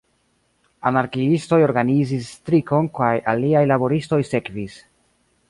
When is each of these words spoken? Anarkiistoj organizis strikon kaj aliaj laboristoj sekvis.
Anarkiistoj 0.91 1.59
organizis 1.65 2.31
strikon 2.39 2.91
kaj 3.01 3.11
aliaj 3.35 3.63
laboristoj 3.75 4.21
sekvis. 4.33 4.81